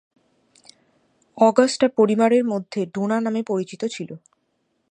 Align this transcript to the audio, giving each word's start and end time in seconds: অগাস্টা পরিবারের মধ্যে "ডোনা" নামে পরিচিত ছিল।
অগাস্টা 1.37 1.87
পরিবারের 1.97 2.43
মধ্যে 2.43 2.85
"ডোনা" 2.85 3.17
নামে 3.21 3.41
পরিচিত 3.43 3.81
ছিল। 3.85 4.09